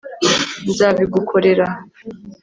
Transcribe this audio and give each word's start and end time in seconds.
Nzabigukorera 0.69 1.65